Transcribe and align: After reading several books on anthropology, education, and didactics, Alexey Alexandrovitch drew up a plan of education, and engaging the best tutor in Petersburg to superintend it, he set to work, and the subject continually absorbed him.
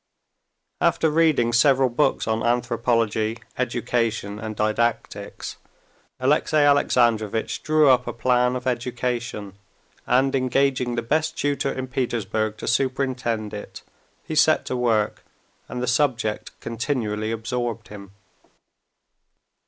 After 0.81 1.11
reading 1.11 1.53
several 1.53 1.87
books 1.87 2.27
on 2.27 2.41
anthropology, 2.41 3.37
education, 3.55 4.39
and 4.39 4.55
didactics, 4.55 5.57
Alexey 6.19 6.57
Alexandrovitch 6.57 7.61
drew 7.61 7.87
up 7.87 8.07
a 8.07 8.11
plan 8.13 8.55
of 8.55 8.65
education, 8.65 9.53
and 10.07 10.33
engaging 10.33 10.95
the 10.95 11.03
best 11.03 11.37
tutor 11.37 11.71
in 11.71 11.85
Petersburg 11.87 12.57
to 12.57 12.67
superintend 12.67 13.53
it, 13.53 13.83
he 14.23 14.33
set 14.33 14.65
to 14.65 14.75
work, 14.75 15.23
and 15.69 15.83
the 15.83 15.85
subject 15.85 16.59
continually 16.61 17.31
absorbed 17.31 17.89
him. 17.89 18.09